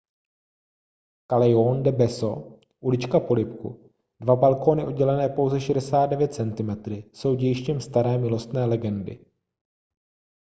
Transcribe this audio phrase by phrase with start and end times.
[1.31, 2.29] calejjon del beso
[2.85, 3.73] ulička polibku.
[4.19, 9.25] dva balkóny oddělené pouze 69 centimetry jsou dějištěm staré milostné legendy